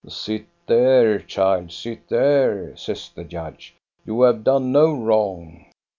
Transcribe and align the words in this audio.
"Sit 0.07 0.47
there, 0.65 1.19
child, 1.19 1.71
sit 1.71 2.09
there!" 2.09 2.75
says 2.75 3.11
the 3.13 3.23
judge. 3.23 3.75
"You 4.03 4.23
have 4.23 4.43
done 4.43 4.71
no 4.71 4.91
wrong." 4.99 5.67